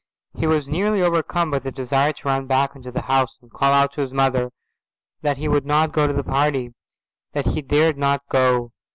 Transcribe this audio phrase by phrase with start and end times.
[0.35, 3.71] He was nearly overcome by the desire to run back into the house and call
[3.71, 4.49] out to his mother
[5.21, 6.71] that he would not go to the party,
[7.33, 8.71] that he dared not go.